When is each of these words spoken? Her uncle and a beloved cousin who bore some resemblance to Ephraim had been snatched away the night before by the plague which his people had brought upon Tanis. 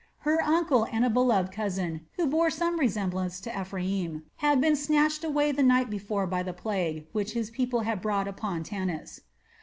Her 0.21 0.41
uncle 0.41 0.87
and 0.91 1.05
a 1.05 1.11
beloved 1.11 1.51
cousin 1.51 2.07
who 2.13 2.25
bore 2.25 2.49
some 2.49 2.79
resemblance 2.79 3.39
to 3.41 3.51
Ephraim 3.61 4.23
had 4.37 4.59
been 4.59 4.75
snatched 4.75 5.23
away 5.23 5.51
the 5.51 5.61
night 5.61 5.91
before 5.91 6.25
by 6.25 6.41
the 6.41 6.53
plague 6.57 7.05
which 7.11 7.33
his 7.33 7.51
people 7.51 7.81
had 7.81 8.01
brought 8.01 8.27
upon 8.27 8.63
Tanis. 8.63 9.21